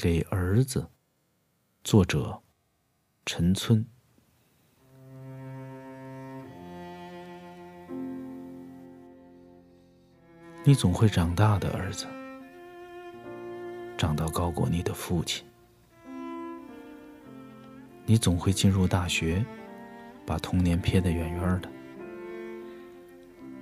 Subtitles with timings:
[0.00, 0.88] 给儿子。
[1.84, 2.40] 作者：
[3.26, 3.84] 陈村。
[10.64, 12.06] 你总会长大的，儿子，
[13.98, 15.44] 长到高过你的父亲。
[18.06, 19.44] 你总会进入大学，
[20.24, 21.68] 把童年撇得远远的。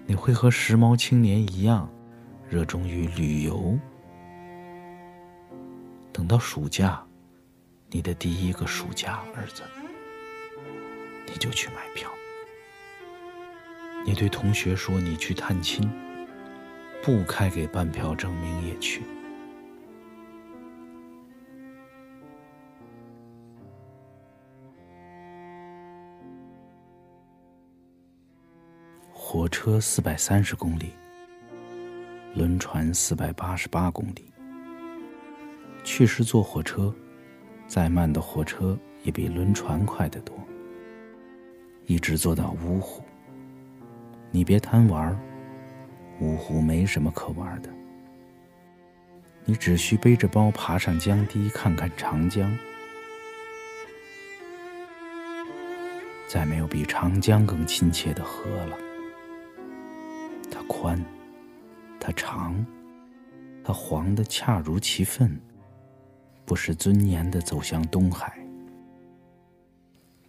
[0.06, 1.92] 你会和时髦青年一样，
[2.48, 3.76] 热衷于旅游。
[6.18, 7.00] 等到暑假，
[7.90, 9.62] 你的第一个暑假，儿子，
[11.28, 12.10] 你就去买票。
[14.04, 15.88] 你对同学说你去探亲。
[17.04, 19.04] 不开给半票证明也去。
[29.12, 30.92] 火车四百三十公里，
[32.34, 34.32] 轮船四百八十八公里。
[35.84, 36.94] 去时坐火车，
[37.66, 40.36] 再慢的火车也比轮船快得多。
[41.86, 43.02] 一直坐到芜湖，
[44.30, 45.18] 你别贪玩。
[46.20, 47.70] 芜湖没什么可玩的，
[49.44, 52.50] 你只需背着包爬上江堤，看看长江。
[56.26, 58.76] 再没有比长江更亲切的河了。
[60.50, 61.02] 它宽，
[62.00, 62.66] 它长，
[63.62, 65.40] 它黄的恰如其分，
[66.48, 68.32] 不失尊严的走向东海。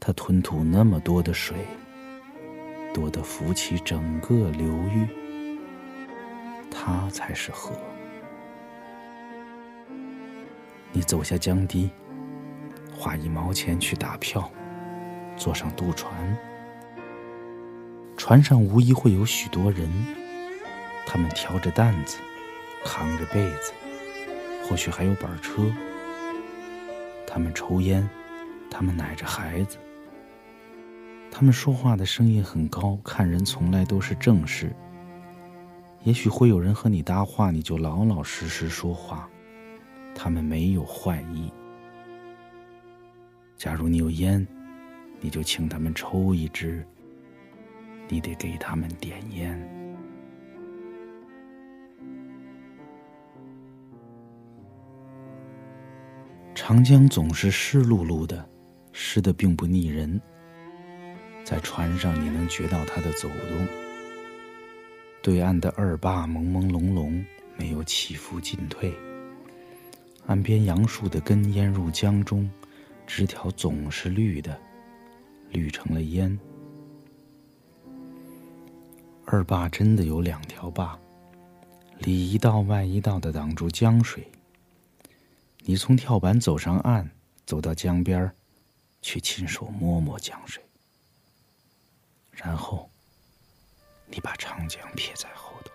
[0.02, 1.56] 它吞吐那么多的水，
[2.94, 5.08] 多得浮起整个流域。
[6.70, 7.72] 它才是河。
[10.92, 11.90] 你走下江堤，
[12.94, 14.52] 花一毛钱去打票，
[15.38, 16.38] 坐上渡船。
[18.17, 19.90] 船上无疑会有许多人，
[21.08, 22.17] 他们挑着担子，
[22.84, 23.72] 扛着被子，
[24.66, 25.64] 或许还有板车。
[27.31, 28.09] 他们抽烟，
[28.72, 29.77] 他们奶着孩子，
[31.30, 34.75] 他们说话的声音很高，看人从来都是正式。
[36.03, 39.29] 也许会有人和你搭话，你就老老实实说话，
[40.16, 41.53] 他们没有坏意。
[43.56, 44.46] 假如你有烟，
[45.19, 46.84] 你就请他们抽一支，
[48.07, 49.78] 你得给他们点烟。
[56.69, 58.47] 长江总是湿漉漉的，
[58.91, 60.22] 湿的并不腻人，
[61.44, 63.68] 在船上你能觉到它的走动。
[65.24, 67.25] 对岸的二坝朦朦胧胧，
[67.58, 68.94] 没有起伏进退。
[70.28, 72.47] 岸边杨树的根淹入江中，
[73.08, 74.56] 枝条总是绿的，
[75.50, 76.40] 绿成了烟。
[79.25, 80.96] 二坝真的有两条坝，
[81.97, 84.24] 里一道外一道的挡住江水。
[85.59, 87.09] 你从跳板走上岸，
[87.46, 88.31] 走到江边
[89.02, 90.64] 去亲手摸摸江水，
[92.31, 92.90] 然后。
[94.12, 95.72] 你把长江撇在后头。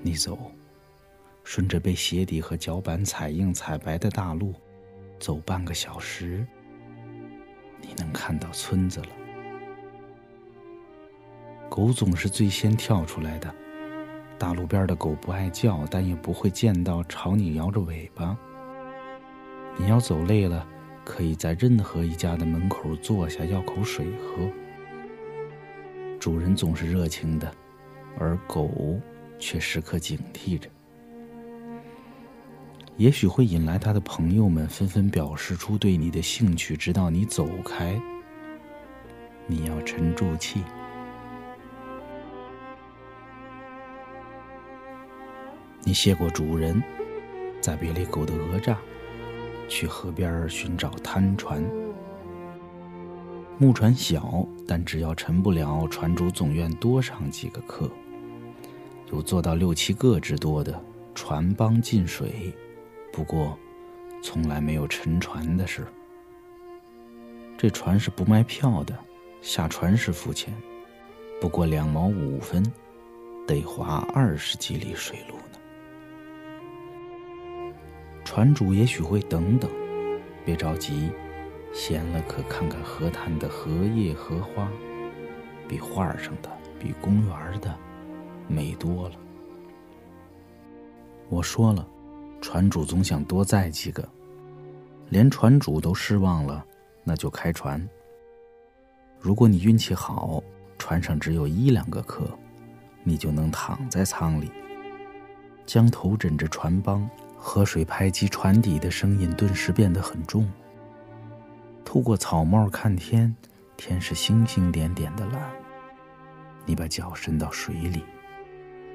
[0.00, 0.50] 你走，
[1.42, 4.54] 顺着被鞋底和脚板踩硬踩白的大路，
[5.24, 6.46] 走半个小时，
[7.80, 9.06] 你能看到村子了。
[11.70, 13.50] 狗总是最先跳出来的。
[14.38, 18.36] 大路边的狗不爱叫，但也不会见到朝你摇着尾巴。
[19.78, 20.68] 你要走累了，
[21.06, 24.46] 可以在任何一家的门口坐下，要口水喝。
[26.20, 27.50] 主人总是热情的，
[28.18, 29.00] 而狗
[29.38, 30.68] 却时刻警惕着。
[32.96, 38.00] 也许会引来他的朋友们纷纷表示出对你的兴趣，直到你走开。
[39.46, 40.62] 你要沉住气。
[45.82, 46.82] 你谢过主人，
[47.60, 48.78] 在别离狗的讹诈，
[49.68, 51.62] 去河边寻找滩船。
[53.58, 57.90] 木船小，但只要沉不了，船主总愿多上几个客。
[59.12, 60.82] 有做到六七个之多的
[61.14, 62.52] 船帮进水，
[63.14, 63.56] 不过
[64.20, 65.86] 从来没有沉船的事。
[67.56, 68.98] 这船是不卖票的，
[69.40, 70.52] 下船时付钱，
[71.40, 72.60] 不过两毛五分，
[73.46, 75.60] 得划二十几里水路呢。
[78.24, 79.70] 船主也许会等等，
[80.44, 81.08] 别着急，
[81.72, 84.68] 闲了可看看河滩的荷叶荷花，
[85.68, 86.50] 比画上的、
[86.80, 87.78] 比公园的
[88.48, 89.14] 美多了。
[91.28, 91.86] 我说了，
[92.44, 94.06] 船主总想多载几个，
[95.08, 96.62] 连船主都失望了，
[97.02, 97.82] 那就开船。
[99.18, 100.42] 如果你运气好，
[100.76, 102.28] 船上只有一两个客，
[103.02, 104.50] 你就能躺在舱里，
[105.64, 110.46] 将头枕着船帮，河水拍击船底的声音顿时变得很重。
[111.82, 113.34] 透过草帽看天，
[113.74, 115.50] 天是星星点点的蓝。
[116.66, 118.04] 你把脚伸到水里，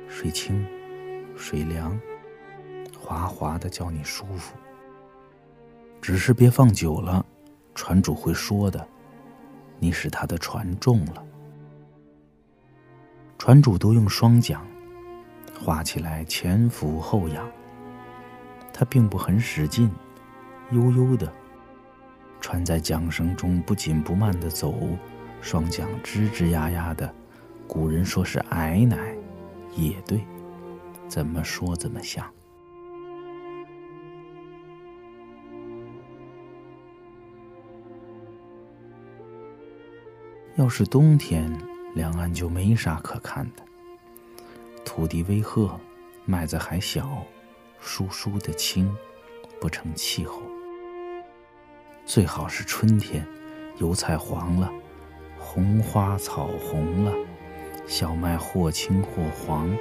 [0.07, 0.63] 水清，
[1.35, 1.99] 水凉，
[3.09, 4.55] 滑滑的，叫你舒服。
[5.99, 7.25] 只是别放久了，
[7.73, 8.87] 船主会说的，
[9.79, 11.25] 你使他的船重了。
[13.39, 14.61] 船主都用双桨，
[15.59, 17.49] 划起来前俯后仰，
[18.71, 19.91] 他并不很使劲，
[20.69, 21.33] 悠悠的，
[22.39, 24.75] 船在桨声中不紧不慢的走，
[25.41, 27.11] 双桨吱吱呀呀的。
[27.67, 29.15] 古人说是矮奶，
[29.75, 30.23] 也对，
[31.07, 32.23] 怎么说怎么像。
[40.59, 41.49] 要是冬天，
[41.95, 43.63] 两岸就没啥可看的。
[44.83, 45.79] 土地微褐，
[46.25, 47.23] 麦子还小，
[47.79, 48.93] 疏疏的青，
[49.61, 50.41] 不成气候。
[52.05, 53.25] 最好是春天，
[53.77, 54.69] 油菜黄了，
[55.37, 57.13] 红花草红了。
[57.87, 59.73] 小麦或青或黄，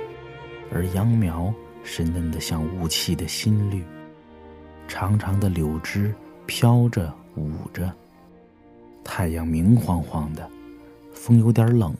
[0.72, 1.52] 而秧苗
[1.82, 3.84] 是嫩得像雾气的新绿。
[4.86, 6.14] 长长的柳枝
[6.46, 7.92] 飘着舞着，
[9.02, 10.48] 太阳明晃晃的，
[11.28, 11.94] 风有点冷。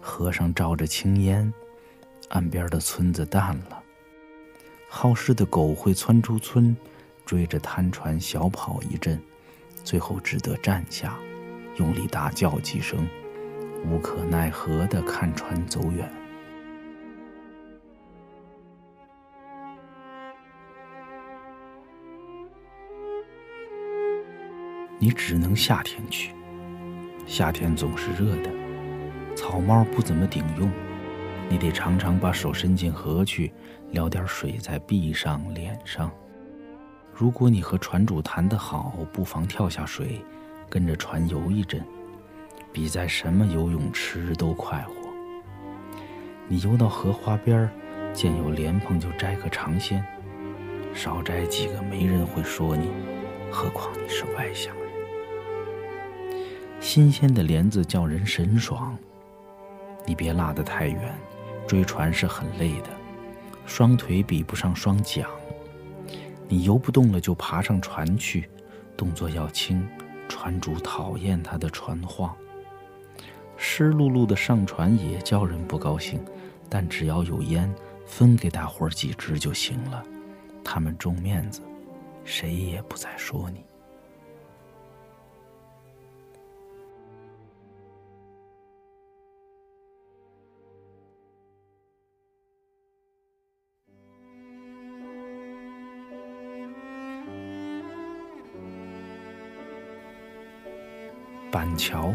[0.00, 1.52] 河上照着青烟，
[2.30, 3.82] 岸边的村子淡了。
[4.88, 6.74] 好事的狗会窜出村，
[7.26, 9.20] 追着滩船小跑一阵，
[9.84, 11.18] 最后只得站下，
[11.76, 13.06] 用力大叫几声。
[13.84, 16.10] 无可奈何的看船走远，
[24.98, 26.34] 你只能夏天去。
[27.26, 28.50] 夏天总是热的，
[29.34, 30.70] 草帽不怎么顶用，
[31.48, 33.52] 你得常常把手伸进河去，
[33.90, 36.10] 撩点水在臂上、脸上。
[37.12, 40.24] 如果你和船主谈得好，不妨跳下水，
[40.68, 41.82] 跟着船游一阵。
[42.72, 44.94] 比在什么游泳池都快活。
[46.48, 47.70] 你游到荷花边，
[48.14, 50.02] 见有莲蓬就摘个尝鲜，
[50.94, 52.90] 少摘几个没人会说你，
[53.50, 54.74] 何况你是外乡。
[56.82, 58.98] 新鲜的莲子叫人神爽。
[60.04, 61.14] 你别落得太远，
[61.64, 62.90] 追船是很累的，
[63.64, 65.24] 双腿比不上双桨。
[66.48, 68.50] 你游不动了就爬上船去，
[68.96, 69.88] 动作要轻，
[70.28, 72.34] 船主讨厌他的船晃。
[73.56, 76.20] 湿漉漉的上船也叫人不高兴，
[76.68, 77.72] 但只要有烟，
[78.04, 80.04] 分给大伙儿几支就行了。
[80.64, 81.62] 他们重面子，
[82.24, 83.64] 谁也不再说你。
[101.76, 102.14] 桥。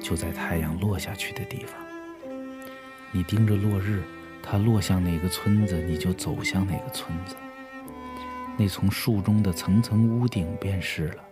[0.00, 1.76] 就在太阳落下去的地方，
[3.12, 4.02] 你盯着落日，
[4.42, 7.36] 它落向哪个村子，你就走向哪个村子。
[8.56, 11.24] 那从树中的层层屋顶便是了。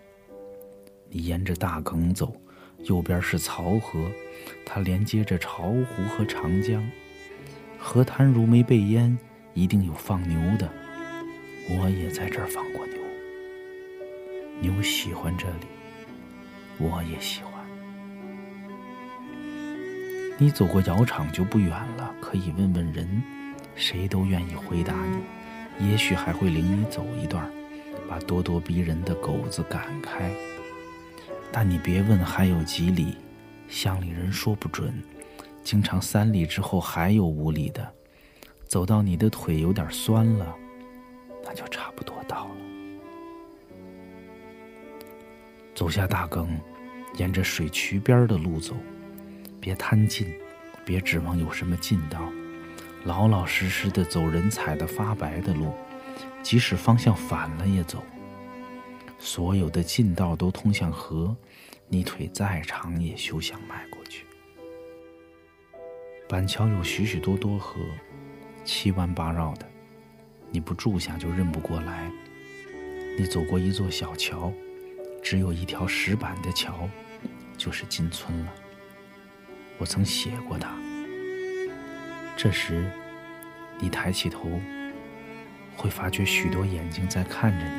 [1.09, 2.37] 你沿着大埂走，
[2.85, 4.11] 右边是漕河，
[4.67, 6.87] 它连接着巢湖和长江。
[7.79, 9.19] 河滩如没被淹，
[9.55, 10.71] 一定有放牛的。
[11.71, 12.99] 我也在这儿放过牛，
[14.61, 15.67] 牛喜欢这里，
[16.79, 17.53] 我也喜欢。
[20.39, 23.23] 你走过窑厂就不远了，可以问问人，
[23.75, 24.95] 谁都愿意回答
[25.79, 27.51] 你，也许还会领你走一段，
[28.09, 30.31] 把咄咄逼人的狗子赶开。
[31.51, 33.17] 但你别问还有几里，
[33.69, 34.95] 乡里人说不准，
[35.65, 37.93] 经常三里之后还有五里的，
[38.67, 40.55] 走到你的腿有点酸了，
[41.45, 41.88] 那就差
[45.79, 46.49] 走下大埂，
[47.19, 48.75] 沿着水渠边的路走。
[49.61, 50.27] 别贪近，
[50.85, 52.33] 别指望有什么近道，
[53.05, 55.73] 老老实实的走人踩的发白的路，
[56.43, 58.03] 即使方向反了也走。
[59.21, 61.37] 所有的近道都通向河，
[61.87, 64.27] 你腿再长也休想迈过去。
[66.29, 67.79] 板桥有许许多多河，
[68.65, 69.67] 七弯八绕的，
[70.51, 72.11] 你不住下就认不过来。
[73.17, 74.53] 你走过一座小桥，
[75.23, 76.89] 只有一条石板的桥，
[77.57, 78.53] 就是进村了。
[79.77, 80.71] 我曾写过它。
[82.37, 82.91] 这时，
[83.79, 84.49] 你抬起头，
[85.77, 87.73] 会发觉许多眼睛在看着你。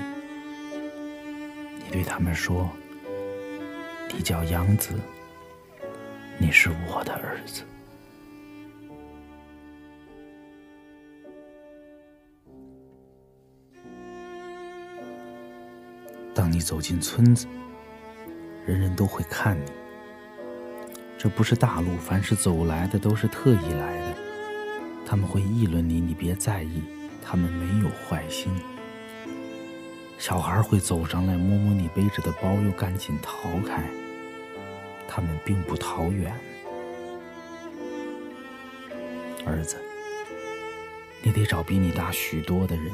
[1.84, 2.70] 你对他们说
[4.14, 4.94] ：“你叫杨子，
[6.38, 7.64] 你是我的儿子。”
[16.50, 17.46] 当你走进村子，
[18.66, 19.72] 人人都会看你。
[21.16, 24.18] 这不是大路，凡是走来的都是特意来的。
[25.06, 26.82] 他们会议论你，你别在意，
[27.24, 28.52] 他们没有坏心。
[30.18, 33.88] 小孩会走上来摸摸你背着的包，又赶紧逃开。
[35.08, 36.34] 他们并不逃远。
[39.46, 39.78] 儿子，
[41.22, 42.86] 你得找比你大许多的人。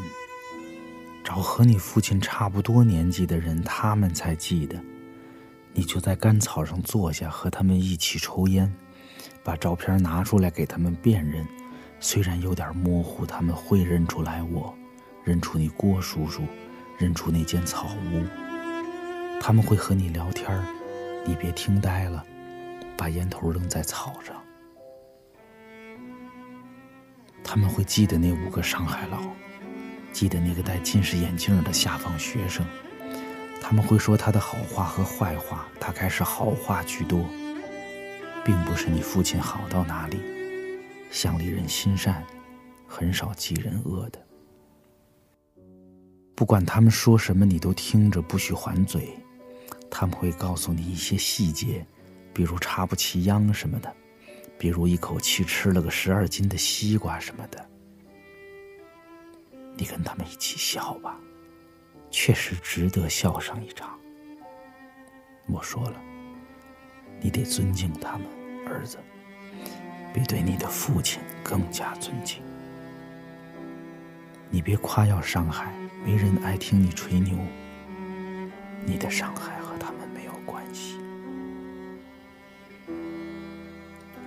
[1.25, 4.79] 找和你父亲差不多年纪的人，他们才记得。
[5.74, 8.72] 你就在干草上坐下，和他们一起抽烟，
[9.44, 11.44] 把照片拿出来给他们辨认。
[12.00, 14.72] 虽然有点模糊，他们会认出来我，
[15.24, 16.44] 认出你郭叔叔，
[17.00, 18.24] 认出那间草屋。
[19.41, 20.63] 他们会和你聊天
[21.25, 22.24] 你别听呆了，
[22.96, 24.36] 把烟头扔在草上。
[27.44, 29.17] 他们会记得那五个上海佬。
[30.15, 32.65] 记得那个戴近视眼镜的下放学生，
[33.62, 37.19] 他们会说他的好话和坏话，大概是好话居多，
[38.45, 40.22] 并不是你父亲好到哪里。
[41.12, 42.24] 乡里人心善，
[42.88, 44.25] 很少记人恶的。
[46.34, 49.10] 不管他们说什么，你都听着，不许还嘴。
[49.91, 51.86] 他们会告诉你一些细节，
[52.34, 53.93] 比如插不起秧什么的，
[54.57, 57.69] 比如一口气吃了个十二斤的西瓜什么的。
[59.77, 61.20] 你跟他们一起笑吧，
[62.10, 64.00] 确实值得笑上一场。
[65.48, 66.01] 我说了，
[67.20, 68.25] 你得尊敬他们，
[68.67, 68.98] 儿子，
[70.13, 72.41] 比对你的父亲更加尊敬。
[74.50, 75.74] 你别夸耀上海，
[76.05, 77.38] 没人爱听你吹牛。
[78.86, 80.98] 你的上海和他们没有关系。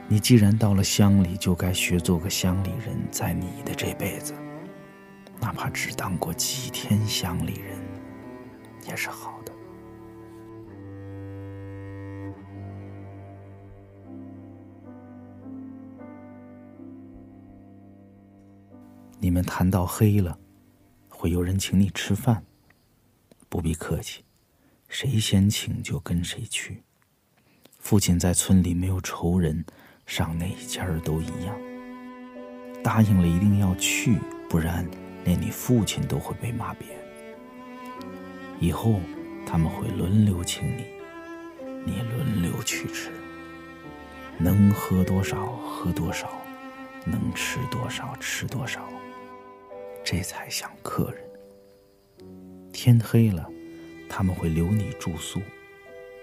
[0.08, 4.34] 你既然到了乡里，就该学做个乡里人，在你的这辈子。
[5.48, 7.80] 哪怕只当过几天乡里人，
[8.86, 9.52] 也是好的。
[19.18, 20.38] 你们谈到黑了，
[21.08, 22.44] 会有人请你吃饭，
[23.48, 24.22] 不必客气，
[24.86, 26.82] 谁先请就跟谁去。
[27.78, 29.64] 父亲在村里没有仇人，
[30.04, 31.58] 上哪家都一样。
[32.84, 34.86] 答应了一定要去，不然。
[35.28, 36.88] 连你父亲都会被骂扁。
[38.58, 38.98] 以后
[39.44, 40.86] 他们会轮流请你，
[41.84, 43.10] 你轮流去吃。
[44.38, 46.30] 能喝多少喝多少，
[47.04, 48.88] 能吃多少吃多少，
[50.02, 51.22] 这才像客人。
[52.72, 53.46] 天黑了，
[54.08, 55.42] 他们会留你住宿，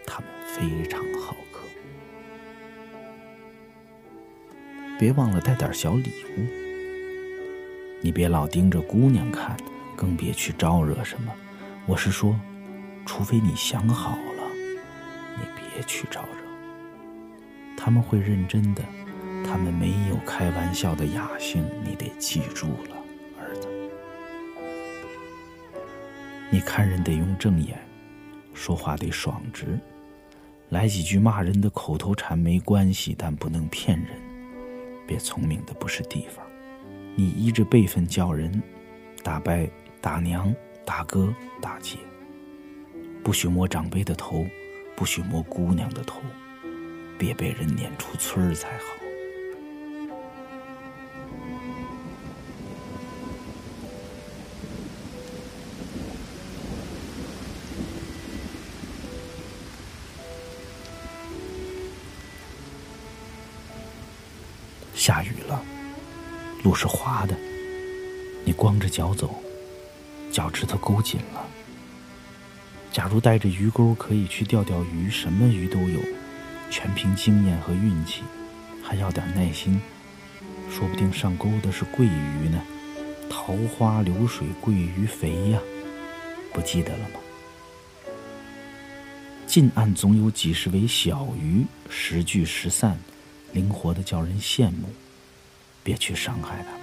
[0.08, 1.60] 他们非常好客。
[4.98, 6.10] 别忘了带点小礼
[6.40, 6.65] 物。
[8.02, 9.58] 你别老盯着姑娘看，
[9.96, 11.34] 更别去招惹什么。
[11.88, 12.40] 我是说，
[13.06, 14.44] 除非你想好了，
[15.38, 16.28] 你别去招惹。
[17.76, 18.84] 他们会认真的，
[19.44, 22.96] 他们没有开玩笑的雅兴，你得记住了，
[23.40, 23.68] 儿子。
[26.52, 27.80] 你看人得用正眼，
[28.54, 29.80] 说话得爽直，
[30.70, 34.10] 来几句骂人的口头禅没关系，但不能骗人。
[35.08, 36.45] 别聪明的不是地方。
[37.18, 38.62] 你依着辈分叫人，
[39.24, 39.54] 打伯、
[40.02, 40.54] 大娘、
[40.86, 41.98] 大哥、大姐，
[43.24, 44.46] 不许摸长辈的头，
[44.98, 46.20] 不许摸姑娘的头，
[47.18, 48.84] 别被人撵出村儿才好。
[64.94, 65.75] 下雨了。
[66.66, 67.38] 路是滑的，
[68.44, 69.36] 你光着脚走，
[70.32, 71.46] 脚趾头勾紧了。
[72.92, 76.00] 假如带着鱼钩，可以去钓钓鱼，什么鱼都有，
[76.72, 78.24] 全凭经验和运气，
[78.82, 79.80] 还要点耐心。
[80.72, 82.60] 说不定上钩的是桂鱼呢，
[83.30, 85.60] 桃花流水桂鱼肥呀，
[86.52, 87.20] 不记得了吗？
[89.46, 92.98] 近岸总有几十尾小鱼，时聚时散，
[93.52, 94.90] 灵活的叫人羡慕。
[95.86, 96.82] 别去伤害他们。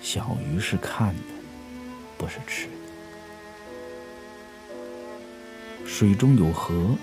[0.00, 1.34] 小鱼是看的，
[2.16, 2.72] 不是吃的。
[5.86, 6.96] 水中有河，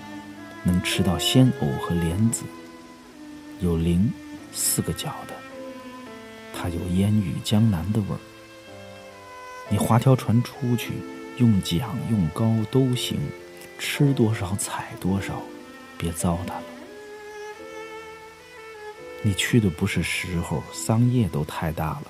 [0.64, 2.42] 能吃到鲜藕和莲子。
[3.60, 4.12] 有菱，
[4.52, 5.34] 四个角的，
[6.52, 8.18] 它有烟雨江南的味儿。
[9.68, 10.94] 你划条船出去，
[11.36, 13.20] 用桨用篙都行，
[13.78, 15.40] 吃多少采多少，
[15.96, 16.62] 别糟蹋了。
[19.22, 22.04] 你去的不是时候，桑叶都太大了，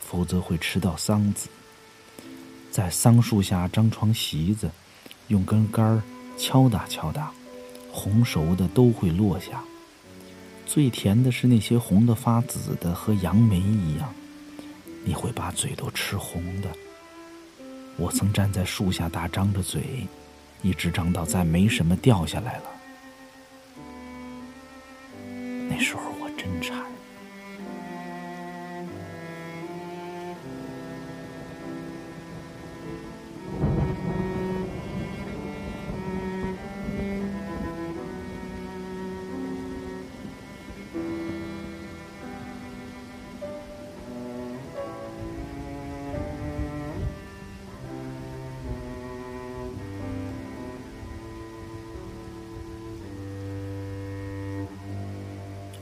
[0.00, 1.48] 否则会吃到桑子。
[2.70, 4.70] 在桑树下张床席子，
[5.28, 6.02] 用根杆儿
[6.36, 7.30] 敲打敲打，
[7.92, 9.62] 红熟的都会落下。
[10.66, 14.12] 最甜的是那些红的发紫的，和杨梅一样，
[15.04, 16.68] 你会把嘴都吃红的。
[17.96, 20.06] 我曾站在树下大张着嘴，
[20.62, 22.64] 一直张到再没什么掉下来了。
[25.70, 26.97] 那时候我真馋。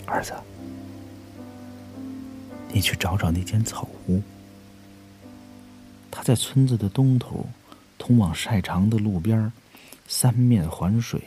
[0.07, 0.33] 儿子，
[2.69, 4.23] 你去找找那间草屋。
[6.11, 7.47] 它在村子的东头，
[7.99, 9.53] 通往晒场的路边，
[10.09, 11.21] 三面环水。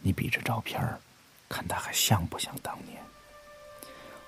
[0.00, 0.80] 你比着照片
[1.48, 2.98] 看它还像不像当年？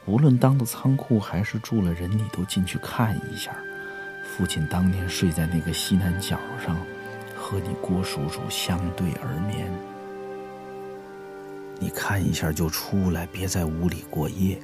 [0.04, 3.54] 无论当的仓库还是住了人，你都进去看一下。
[4.26, 6.76] 父亲当年睡在那个西南角上，
[7.36, 9.70] 和你郭叔叔相对而眠。
[11.82, 14.56] 你看一下就出来，别在屋里过夜。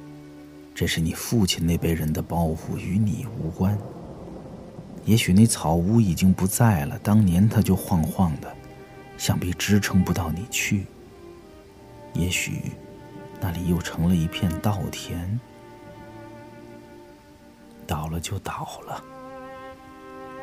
[0.73, 3.77] 这是你父亲那辈人的包袱，与你无关。
[5.03, 8.49] 也许那草屋已经不在了，当年它就晃晃的，
[9.17, 10.85] 想必支撑不到你去。
[12.13, 12.71] 也许
[13.41, 15.37] 那里又成了一片稻田，
[17.85, 19.03] 倒了就倒了，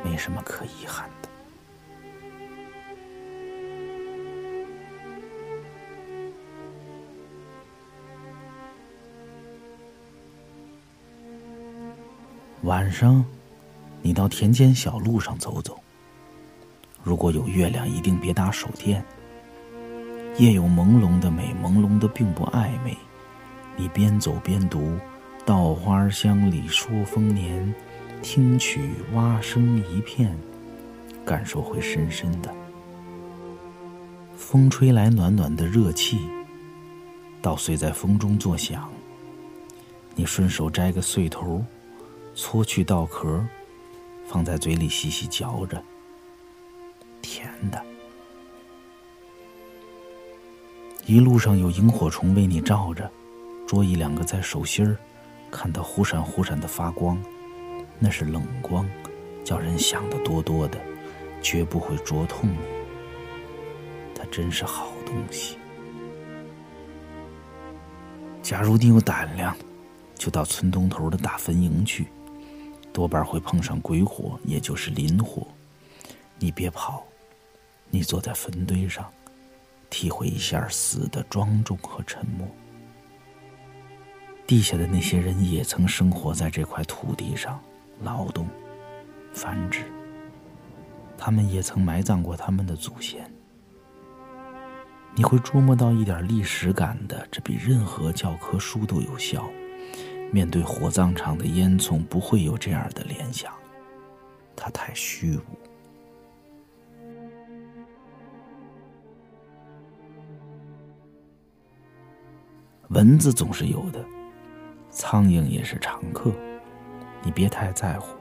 [0.05, 1.29] 没什么可遗憾的。
[12.67, 13.25] 晚上，
[14.03, 15.79] 你到田间小路上走走。
[17.05, 19.05] 如果有月亮，一定别打手电。
[20.37, 22.97] 夜有朦胧的美，朦胧的并不暧昧。
[23.77, 24.99] 你边走边读
[25.47, 27.73] ：“稻花香里说丰年，
[28.21, 30.37] 听取蛙声一片。”
[31.25, 32.53] 感受会深深的。
[34.37, 36.19] 风吹来暖暖的热气，
[37.41, 38.91] 稻穗在风中作响。
[40.17, 41.65] 你顺手摘个穗头。
[42.37, 43.43] 搓去稻壳，
[44.27, 45.83] 放在嘴里细细嚼着，
[47.23, 47.83] 甜的。
[51.07, 53.11] 一路上有萤火虫为你照着，
[53.67, 54.99] 捉一两个在手心儿，
[55.51, 57.19] 看它忽闪忽闪的发光，
[57.99, 58.87] 那是冷光，
[59.43, 60.79] 叫人想的多多的，
[61.41, 62.59] 绝不会灼痛你。
[64.15, 65.57] 它真是好东西。
[68.43, 69.57] 假如你有胆量，
[70.17, 72.07] 就到村东头的大坟营去。
[72.97, 75.47] 多半会碰上鬼火，也就是磷火。
[76.39, 77.05] 你别跑，
[77.91, 79.05] 你坐在坟堆上，
[79.91, 82.49] 体会一下死的庄重和沉默。
[84.47, 87.61] 地下的那些人也曾生活在这块土地上，
[88.03, 88.49] 劳动、
[89.35, 89.83] 繁殖。
[91.19, 93.31] 他们也曾埋葬过他们的祖先。
[95.15, 99.47] 你会捉摸到一点历史感的，这比任何教科书都有效。
[100.31, 103.53] 面对火葬场的烟囱，不会有这样的联想，
[104.55, 105.43] 它太虚无。
[112.89, 114.05] 蚊子总是有的，
[114.91, 116.33] 苍蝇也是常客，
[117.23, 118.17] 你别太在乎。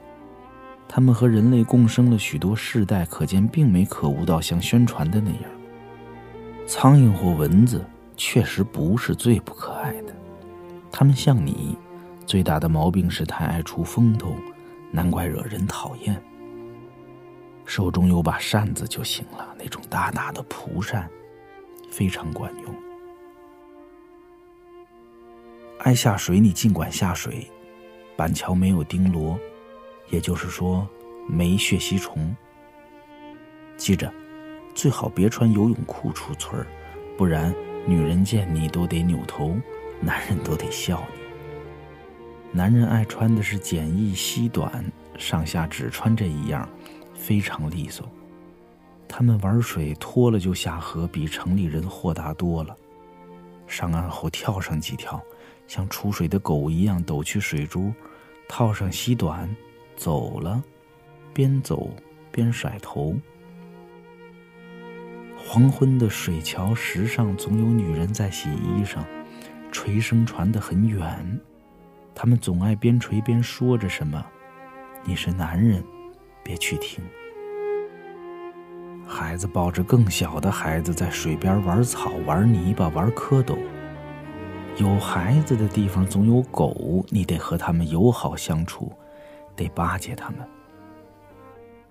[0.88, 5.42] 它们和人类共生了许多世代，可见并没可恶到像宣传的那样。
[6.66, 7.84] 苍蝇或蚊子
[8.16, 10.14] 确实不是最不可爱的，
[10.90, 11.76] 它们像你。
[12.26, 14.34] 最大的毛病是太爱出风头，
[14.90, 16.20] 难怪惹人讨厌。
[17.64, 21.08] 手中有把扇子就行了，那种大大的蒲扇，
[21.88, 22.74] 非常管用。
[25.78, 27.48] 爱下水，你尽管下水。
[28.16, 29.38] 板桥没有钉螺，
[30.10, 30.88] 也就是说
[31.28, 32.34] 没血吸虫。
[33.76, 34.12] 记着，
[34.74, 36.66] 最好别穿游泳裤出村儿，
[37.16, 37.54] 不然
[37.86, 39.54] 女人见你都得扭头，
[40.00, 41.06] 男人都得笑。
[42.56, 44.82] 男人爱穿的是简易西短，
[45.18, 46.66] 上下只穿这一样，
[47.12, 48.08] 非常利索。
[49.06, 52.74] 他们玩水脱了就下河，比城里人豁达多了。
[53.66, 55.22] 上岸后跳上几跳，
[55.68, 57.92] 像出水的狗一样抖去水珠，
[58.48, 59.54] 套上西短，
[59.94, 60.64] 走了，
[61.34, 61.90] 边走
[62.32, 63.14] 边甩头。
[65.36, 69.04] 黄昏的水桥石上，总有女人在洗衣裳，
[69.70, 71.38] 锤声传得很远。
[72.18, 74.24] 他们总爱边锤边说着什么。
[75.04, 75.84] 你是男人，
[76.42, 77.04] 别去听。
[79.06, 83.58] 孩子抱着更小的孩子在水边玩草、玩泥巴、玩蝌蚪。
[84.78, 88.90] 有孩子的地方总有狗，你得和他们友好相处，
[89.54, 90.38] 得巴结他们。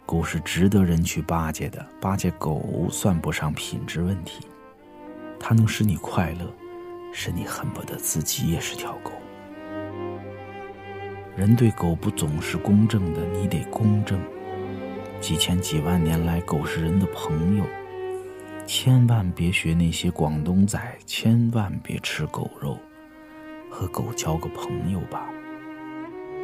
[0.08, 4.48] 狗是值得人去巴结的，巴结狗算不上品质问题，
[5.40, 6.52] 它能使你快乐，
[7.14, 9.12] 使你恨不得自己也是条狗。
[11.36, 14.18] 人对狗不总是公正的，你得公正。
[15.20, 17.66] 几千几万年来，狗是人的朋友，
[18.66, 22.78] 千万别学那些广东仔，千万别吃狗肉，
[23.70, 25.30] 和狗交个朋友吧。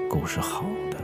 [0.09, 0.97] 狗是好的。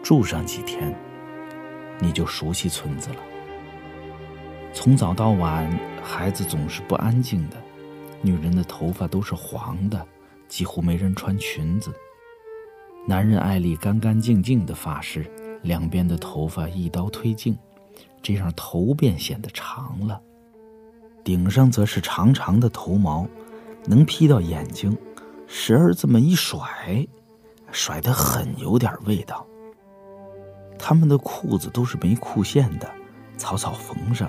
[0.00, 0.94] 住上几天，
[2.02, 3.16] 你就熟悉村子了。
[4.74, 5.70] 从早到晚，
[6.02, 7.56] 孩子总是不安静的，
[8.20, 10.04] 女人的头发都是黄的，
[10.48, 11.92] 几乎没人穿裙子。
[13.06, 15.30] 男人爱理干干净净的发饰，
[15.62, 17.56] 两边的头发一刀推进，
[18.20, 20.20] 这样头便显得长了。
[21.22, 23.28] 顶上则是长长的头毛，
[23.86, 24.96] 能披到眼睛，
[25.46, 27.06] 时而这么一甩，
[27.70, 29.46] 甩得很有点味道。
[30.84, 32.90] 他们的裤子都是没裤线的，
[33.36, 34.28] 草草缝上。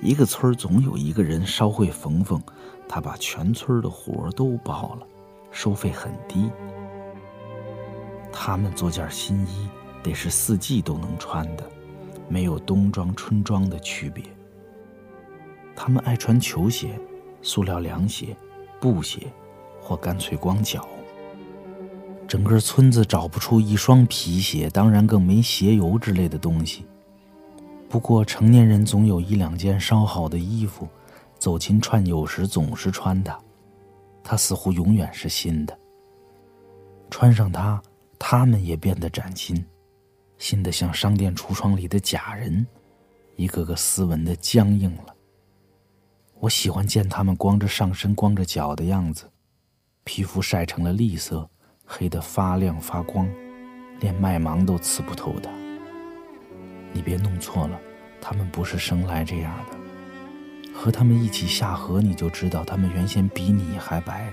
[0.00, 2.40] 一个村总有一个人稍会缝缝，
[2.88, 5.06] 他把全村的活都包了，
[5.50, 6.50] 收费很低。
[8.32, 9.68] 他们做件新衣
[10.02, 11.70] 得是四季都能穿的，
[12.26, 14.24] 没有冬装春装的区别。
[15.74, 16.98] 他们爱穿球鞋、
[17.42, 18.34] 塑料凉鞋、
[18.80, 19.30] 布鞋，
[19.78, 20.88] 或干脆光脚。
[22.28, 26.84] 整个村子找不出一双皮鞋，当然更没鞋油之类的东西。
[27.88, 30.88] 不过成年人总有一两件稍好的衣服，
[31.38, 33.38] 走亲串友时总是穿它，
[34.24, 35.78] 它似乎永远是新的。
[37.08, 37.80] 穿上它，
[38.18, 39.64] 他们也变得崭新，
[40.36, 42.66] 新的像商店橱窗里的假人，
[43.36, 45.14] 一个个斯文的僵硬了。
[46.40, 49.30] 我喜欢见他们光着上身、光着脚的样子，
[50.02, 51.48] 皮肤晒成了栗色。
[51.86, 53.28] 黑得发亮发光，
[54.00, 55.48] 连麦芒都刺不透的。
[56.92, 57.80] 你别弄错了，
[58.20, 59.78] 他们不是生来这样的。
[60.74, 64.30] 和他们一起下河，你就知道他们原先比你还白。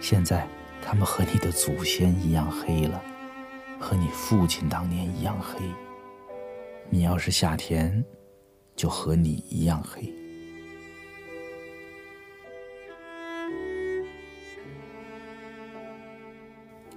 [0.00, 0.48] 现在
[0.80, 3.00] 他们和你的祖先一样黑了，
[3.78, 5.60] 和你父亲当年一样黑。
[6.88, 8.04] 你要是夏天，
[8.74, 10.12] 就和你一样黑。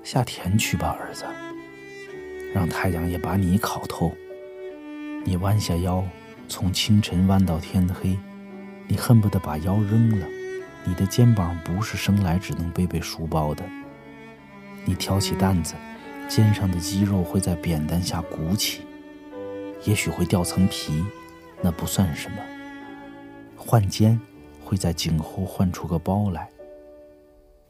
[0.05, 1.25] 下田去吧，儿子，
[2.53, 4.15] 让太阳也把你烤透。
[5.23, 6.03] 你弯下腰，
[6.47, 8.15] 从清晨弯到天黑，
[8.87, 10.27] 你恨不得把腰扔了。
[10.83, 13.63] 你的肩膀不是生来只能背背书包的。
[14.85, 15.73] 你挑起担子，
[16.29, 18.81] 肩上的肌肉会在扁担下鼓起，
[19.85, 21.03] 也许会掉层皮，
[21.63, 22.37] 那不算什么。
[23.57, 24.21] 换肩
[24.63, 26.47] 会在颈后换出个包来。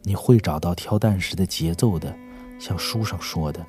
[0.01, 2.13] 你会找到挑担时的节奏的。
[2.57, 3.65] 像书上说的，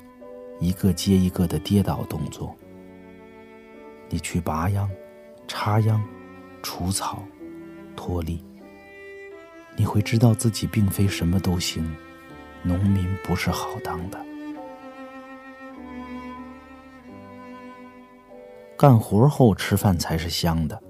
[0.59, 2.55] 一个接一个的跌倒动作。
[4.09, 4.89] 你去拔秧、
[5.47, 6.01] 插秧、
[6.63, 7.23] 除草、
[7.95, 8.43] 脱粒，
[9.75, 11.95] 你会知道自己并非什么都行，
[12.63, 14.25] 农民不是好当的。
[18.77, 20.81] 干活后吃饭才是香的，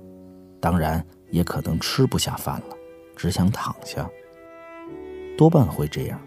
[0.59, 2.77] 当然也可能吃不下饭了，
[3.15, 4.07] 只想躺下。
[5.37, 6.19] 多半会这样，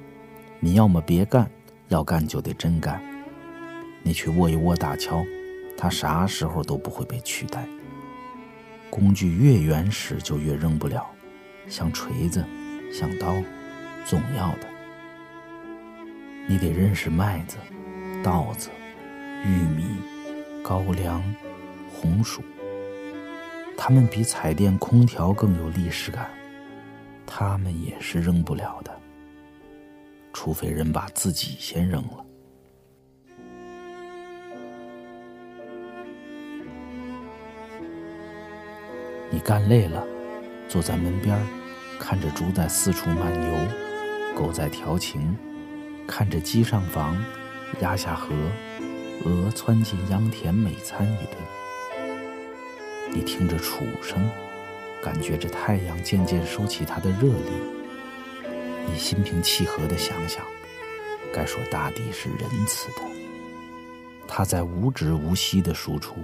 [0.59, 1.50] 你要么别干。
[1.90, 3.03] 要干就得真干，
[4.05, 5.26] 你去握一握大锹，
[5.76, 7.66] 它啥时候都不会被取代。
[8.88, 11.05] 工具越原始就越扔不了，
[11.66, 12.44] 像锤子，
[12.92, 13.35] 像刀，
[14.05, 14.68] 总要的。
[16.46, 17.57] 你得认识麦子、
[18.22, 18.70] 稻子、
[19.44, 19.85] 玉米、
[20.62, 21.20] 高粱、
[21.92, 22.40] 红薯，
[23.76, 26.31] 它们比彩电、空调更有历史感，
[27.26, 28.99] 它们也是扔不了的。
[30.32, 32.24] 除非人把自己先扔了。
[39.32, 40.04] 你干累了，
[40.68, 41.38] 坐在门边
[41.98, 45.36] 看着猪在四处漫游，狗在调情，
[46.06, 47.16] 看着鸡上房，
[47.80, 48.34] 鸭下河，
[49.24, 51.36] 鹅窜进秧田，美餐一顿。
[53.12, 54.28] 你听着楚声，
[55.02, 57.79] 感觉着太阳渐渐收起它的热力。
[58.90, 60.44] 你心平气和的想想，
[61.33, 63.03] 该说大地是仁慈的，
[64.26, 66.16] 它在无止无息的输出，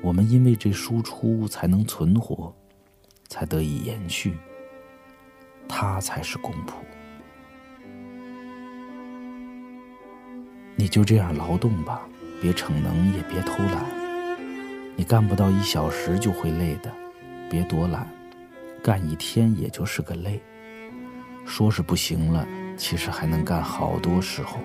[0.00, 2.54] 我们因为这输出才能存活，
[3.28, 4.34] 才得以延续，
[5.68, 6.72] 它才是公仆。
[10.74, 12.08] 你就这样劳动吧，
[12.40, 13.84] 别逞能，也别偷懒。
[14.96, 16.90] 你干不到一小时就会累的，
[17.50, 18.08] 别躲懒，
[18.82, 20.40] 干一天也就是个累。
[21.46, 24.58] 说是不行了，其实还能干好多时候，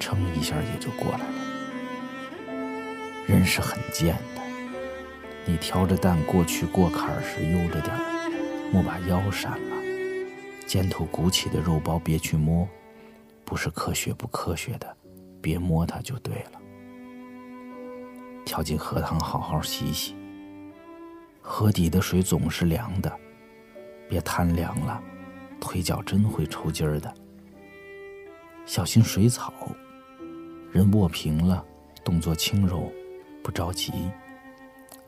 [0.00, 1.24] 撑一下也就过来了。
[3.26, 4.42] 人是很贱的，
[5.46, 8.00] 你挑着担过去过坎时悠着点儿，
[8.72, 9.76] 莫把腰闪了。
[10.66, 12.66] 肩头鼓起的肉包别去摸，
[13.44, 14.96] 不是科学不科学的。
[15.42, 16.60] 别摸它就对了。
[18.44, 20.14] 跳进荷塘好好洗洗。
[21.40, 23.10] 河底的水总是凉的，
[24.08, 25.02] 别贪凉了，
[25.60, 27.12] 腿脚真会抽筋儿的。
[28.66, 29.52] 小心水草。
[30.72, 31.64] 人卧平了，
[32.04, 32.92] 动作轻柔，
[33.42, 33.92] 不着急，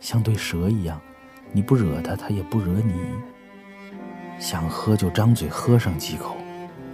[0.00, 1.00] 像对蛇一样，
[1.52, 2.94] 你不惹它，它也不惹你。
[4.40, 6.36] 想喝就张嘴喝上几口，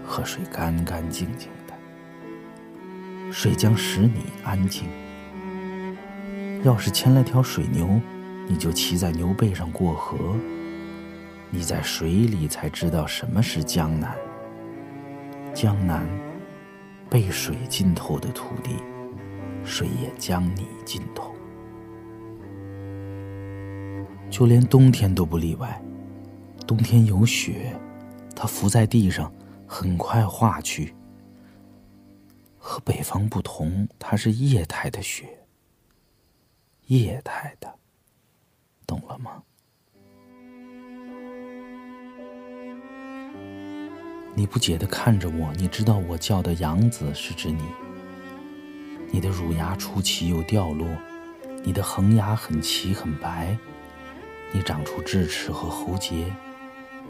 [0.04, 3.32] 喝水干干净净的。
[3.32, 4.86] 水将使你安静。
[6.62, 7.98] 要是牵了条水牛，
[8.46, 10.36] 你就骑在牛背上过河。
[11.50, 14.16] 你在水里才知道什么是江南。
[15.54, 16.06] 江南，
[17.08, 18.76] 被水浸透的土地，
[19.64, 21.34] 水也将你浸透。
[24.30, 25.82] 就连冬天都不例外。
[26.66, 27.74] 冬天有雪，
[28.36, 29.32] 它浮在地上，
[29.66, 30.94] 很快化去。
[32.58, 35.46] 和北方不同，它是液态的雪。
[36.88, 37.74] 液态的，
[38.86, 39.42] 懂了吗？
[44.38, 47.60] 你不解的看着我，你知道我叫的杨子是指你。
[49.10, 50.86] 你的乳牙出奇又掉落，
[51.64, 53.58] 你的恒牙很齐很白，
[54.52, 56.32] 你长出智齿和喉结，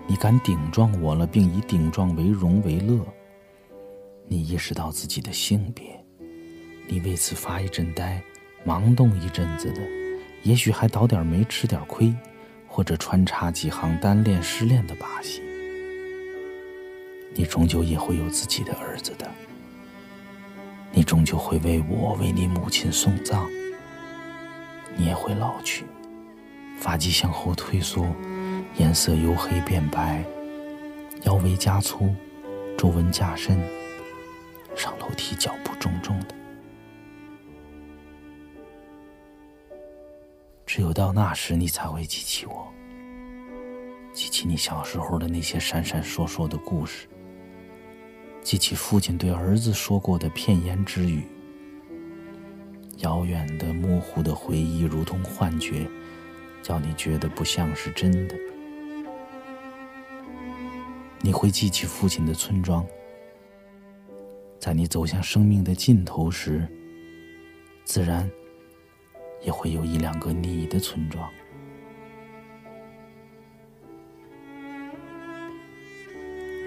[0.06, 2.98] 你敢顶撞我了，并以顶撞为荣为乐。
[4.26, 6.02] 你意识到自己的性别，
[6.86, 8.22] 你为此发一阵呆，
[8.64, 9.82] 忙动一阵子的，
[10.44, 12.10] 也许还倒点霉吃点亏，
[12.66, 15.42] 或者穿插几行单恋失恋的把戏。
[17.34, 19.30] 你终究也会有自己的儿子的，
[20.92, 23.48] 你终究会为我为你母亲送葬。
[24.96, 25.84] 你也会老去，
[26.76, 28.04] 发际向后退缩，
[28.76, 30.24] 颜色由黑变白，
[31.22, 32.12] 腰围加粗，
[32.76, 33.60] 皱纹加深。
[34.74, 36.34] 上楼梯脚步重重的，
[40.66, 42.66] 只有到那时，你才会记起我，
[44.12, 47.08] 记起你小时候的那些闪闪烁烁的故事，
[48.48, 51.22] 记起父亲对儿子说过的片言之语。
[53.00, 55.86] 遥远的、模糊的回忆，如同幻觉，
[56.62, 58.34] 叫你觉得不像是真的。
[61.20, 62.82] 你会记起父亲的村庄。
[64.58, 66.66] 在你走向生命的尽头时，
[67.84, 68.30] 自然
[69.42, 71.30] 也会有一两个你的村庄。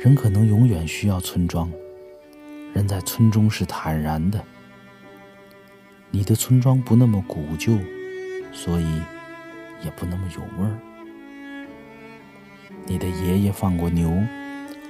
[0.03, 1.71] 人可能永远需要村庄，
[2.73, 4.43] 人在村中是坦然的。
[6.09, 7.77] 你的村庄不那么古旧，
[8.51, 8.85] 所以
[9.85, 10.75] 也不那么有味儿。
[12.87, 14.11] 你的爷爷放过牛，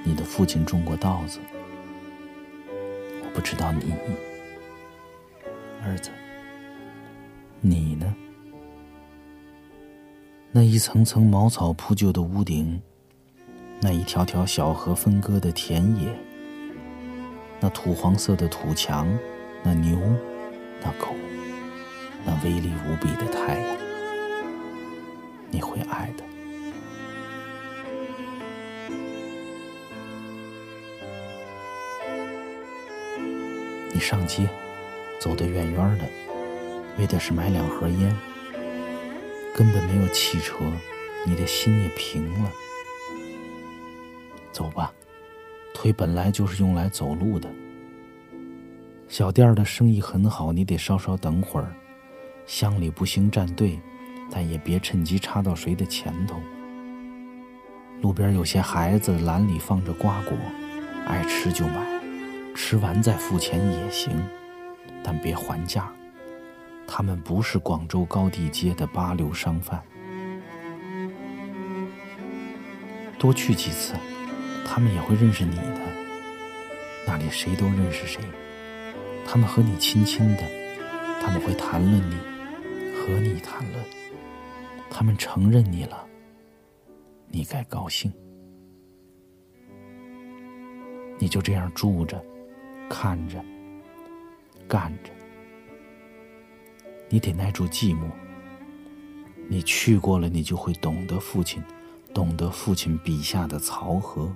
[0.06, 1.40] 你的父亲种过稻子。
[3.22, 3.92] 我不知道你，
[5.84, 6.10] 儿子，
[7.60, 8.16] 你呢？
[10.54, 12.82] 那一层层茅草铺就的屋顶，
[13.84, 16.16] 那一条条小河分割的田野，
[17.60, 19.08] 那土黄色的土墙，
[19.64, 19.98] 那牛，
[20.80, 21.16] 那狗，
[22.24, 23.78] 那威力无比的太阳，
[25.50, 26.24] 你会爱的。
[33.92, 34.48] 你上街，
[35.20, 36.06] 走得远远的，
[37.00, 38.16] 为的是买两盒烟。
[39.56, 40.60] 根本没有汽车，
[41.26, 42.52] 你的心也平了。
[44.52, 44.92] 走吧，
[45.74, 47.50] 腿本来就是用来走路的。
[49.08, 51.74] 小店的生意很好，你得稍稍等会儿。
[52.46, 53.80] 乡里不兴站队，
[54.30, 56.40] 但也别趁机插到谁的前头。
[58.02, 60.36] 路边有些孩子篮里放着瓜果，
[61.06, 61.86] 爱吃就买。
[62.54, 64.12] 吃完再付钱也行，
[65.04, 65.90] 但别还价。
[66.86, 69.82] 他们不是广州高地街的八流商贩。
[73.18, 73.94] 多去几次，
[74.74, 75.82] 他们也会认识你的。
[77.06, 78.22] 那里谁都认识谁，
[79.28, 80.44] 他们和你亲亲的，
[81.22, 82.16] 他们会谈论你，
[82.96, 83.84] 和你谈论，
[84.90, 86.08] 他们承认你了，
[87.28, 88.10] 你该高兴。
[91.20, 92.24] 你就这样住着，
[92.90, 93.44] 看着，
[94.70, 95.12] 干着，
[97.10, 98.10] 你得耐住寂寞。
[99.50, 101.62] 你去过了，你就会懂得父亲，
[102.14, 104.34] 懂得父亲笔下的曹河。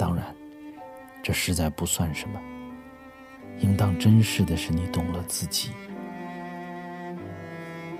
[0.00, 0.34] 当然，
[1.22, 2.40] 这实在不算什么。
[3.58, 5.72] 应当珍视的是，你懂了自己。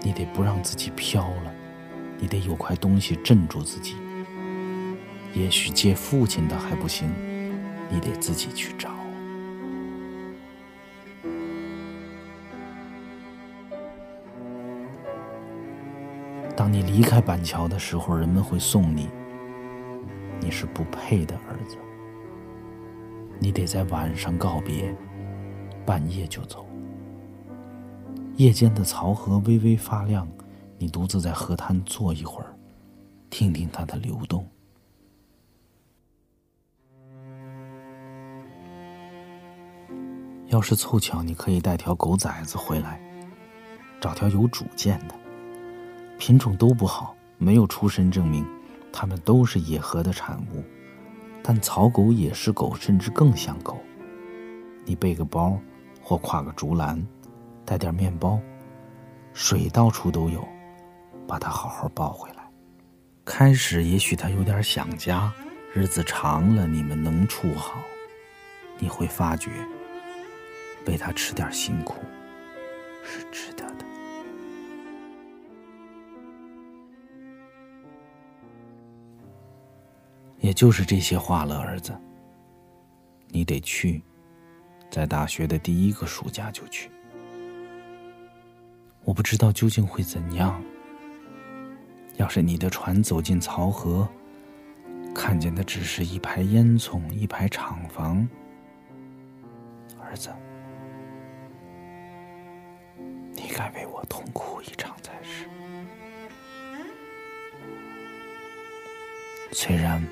[0.01, 1.55] 你得不让自己飘了，
[2.19, 3.97] 你得有块东西镇住自己。
[5.35, 7.13] 也许借父亲的还不行，
[7.91, 8.89] 你得自己去找。
[16.57, 19.11] 当你离开板桥的时候，人们会送你。
[20.43, 21.77] 你是不配的儿子。
[23.43, 24.95] 你得在晚上告别，
[25.87, 26.67] 半夜就走。
[28.37, 30.29] 夜间的漕河微微发亮，
[30.77, 32.55] 你独自在河滩坐一会儿，
[33.31, 34.47] 听听它的流动。
[40.49, 43.01] 要是凑巧，你可以带条狗崽子回来，
[44.03, 45.15] 找条有主见的。
[46.19, 48.47] 品种都不好，没有出身证明，
[48.93, 50.63] 它们都是野河的产物。
[51.43, 53.79] 但草狗也是狗，甚至更像狗。
[54.85, 55.59] 你背个包，
[56.03, 57.01] 或挎个竹篮，
[57.65, 58.41] 带点面包，
[59.33, 60.47] 水到处都有，
[61.27, 62.37] 把它好好抱回来。
[63.25, 65.33] 开始也许它有点想家，
[65.73, 67.81] 日子长了，你们能处好，
[68.79, 69.51] 你会发觉，
[70.87, 71.97] 为它吃点辛苦，
[73.05, 73.80] 是值得的。
[80.41, 81.99] 也就是这些话了，儿子。
[83.29, 84.03] 你得去，
[84.91, 86.91] 在大学的第一个暑假就去。
[89.05, 90.61] 我不知道究竟会怎样。
[92.17, 94.09] 要是你的船走进漕河，
[95.15, 98.29] 看见的只是一排烟囱、一排厂房，
[99.99, 100.31] 儿子，
[103.33, 105.47] 你该为我痛哭一场才是。
[109.53, 110.03] 虽然。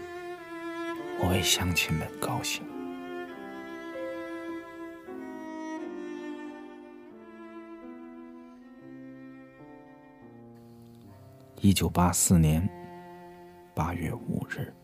[1.21, 2.63] 我为乡亲们高兴。
[11.61, 12.67] 一九八四年
[13.75, 14.78] 八月五日。